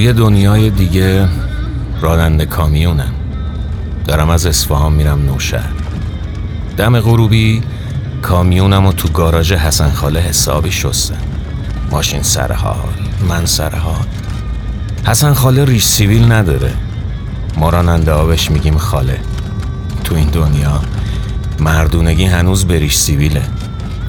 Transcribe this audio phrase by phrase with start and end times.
[0.00, 1.28] توی دنیای دیگه
[2.00, 3.12] راننده کامیونم.
[4.06, 5.70] دارم از اصفهان میرم نوشهر.
[6.76, 7.62] دم غروبی
[8.22, 11.14] کامیونم و تو گاراژ حسن خاله حسابی شستم.
[11.90, 12.94] ماشین سر حال
[13.28, 14.06] من سر حال
[15.04, 16.72] حسن خاله ریش سیویل نداره.
[17.56, 19.20] ما راننده آبش میگیم خاله.
[20.04, 20.80] تو این دنیا
[21.58, 23.42] مردونگی هنوز بریش سیویله.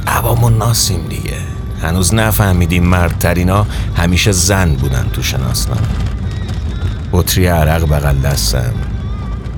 [0.08, 1.51] عوامون ناسیم دیگه.
[1.84, 3.66] هنوز نفهمیدیم مردترینا
[3.98, 5.88] همیشه زن بودن تو شناسنامه.
[7.12, 8.74] بطری عرق بغل دستم.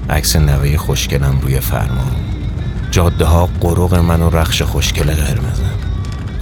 [0.09, 2.15] عکس نوه خوشگلم روی فرمان.
[2.91, 5.73] جاده ها قروق من و رخش خوشگل قرمزم.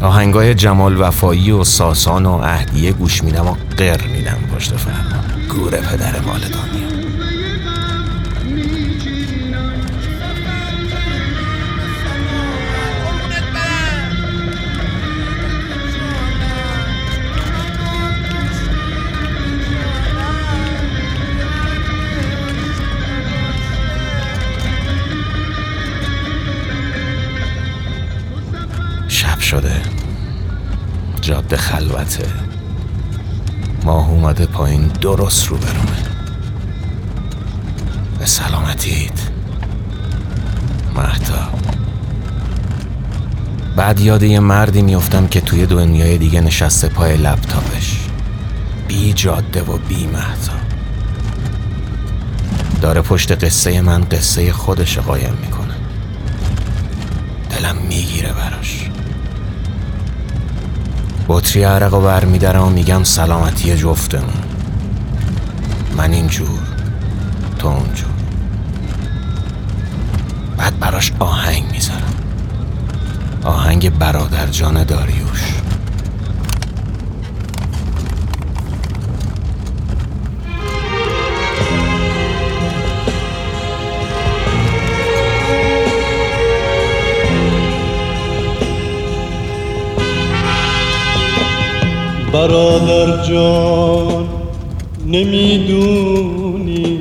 [0.01, 5.23] آهنگای جمال وفایی و ساسان و اهدیه گوش میدم و قر میدم پشت فرمان.
[5.49, 6.90] گوره پدر مال دنیا.
[29.51, 29.81] شده.
[31.21, 32.25] جاده خلوته.
[33.83, 35.97] ماه اومده پایین درست رو برونه
[38.19, 39.19] به سلامتیت.
[40.95, 41.49] مهتا.
[43.75, 47.97] بعد یاد یه مردی میفتم که توی دنیای دیگه نشسته پای لپتاپش.
[48.87, 50.53] بی جاده و بی مهتا.
[52.81, 55.60] داره پشت قصه من قصه خودش قایم می‌کنه.
[61.31, 64.43] بطری عرق و بر میدارم و میگم سلامتی جفتمون.
[65.97, 66.59] من اینجور
[67.59, 68.09] تو اونجور.
[70.57, 72.13] بعد براش آهنگ می‌ذارم.
[73.43, 75.43] آهنگ برادر جان داریوش.
[92.33, 94.25] برادر جان
[95.07, 96.99] نمی‌دونی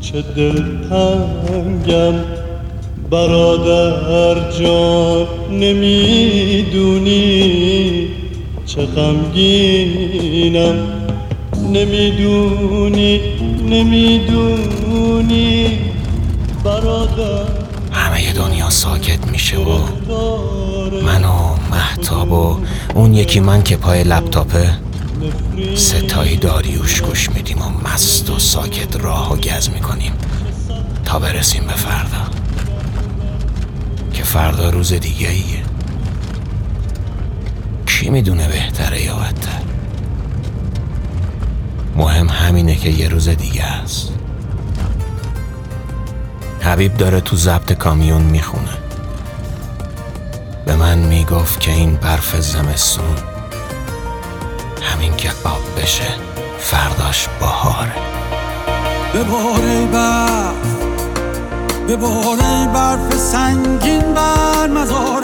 [0.00, 2.14] چه دلتنگم.
[3.10, 7.22] برادر جان نمی‌دونی
[8.66, 10.76] چه غمگینم.
[11.72, 13.20] نمی‌دونی
[13.70, 15.66] نمی‌دونی.
[16.64, 17.61] برادر
[18.22, 19.78] همه دنیا ساکت میشه و
[21.02, 22.60] من و محتاب و
[22.94, 24.78] اون یکی من که پای لپتاپه
[25.76, 30.12] ستایی داریوش گوش میدیم و مست و ساکت راه و گز می‌کنیم
[31.04, 32.30] تا برسیم به فردا.
[34.12, 35.62] که فردا روز دیگه ایه.
[37.86, 39.62] کی می‌دونه بهتره یا بدتر؟
[41.96, 44.12] مهم همینه که یه روز دیگه است.
[46.62, 48.78] حبیب داره تو ضبط کامیون می‌خونه.
[50.66, 53.16] به من می‌گفت که این برف زمستون
[54.82, 56.14] همین که آب بشه
[56.58, 57.92] فرداش بهاره.
[59.12, 60.54] به باره برف
[61.86, 65.22] به باره برف سنگین بر مزارش.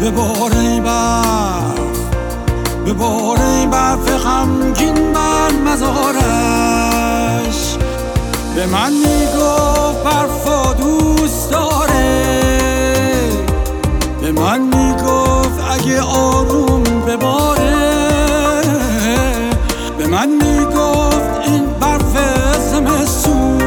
[0.00, 1.78] به باره برف
[2.84, 4.95] به باره برف غمگین
[14.86, 17.76] می‌گفت اگه آروم بباره
[19.98, 22.16] به من می‌گفت این برف
[22.70, 23.66] زمستون.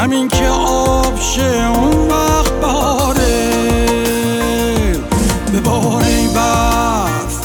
[0.00, 3.50] همین که آب شه اون وقت باره
[5.52, 7.40] به باره برف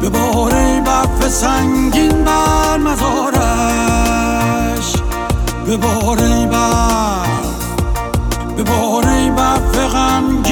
[0.00, 3.36] به باره برف سنگین بر مزارش.
[5.66, 7.26] به باره برف
[8.56, 10.45] به باره برف غمگین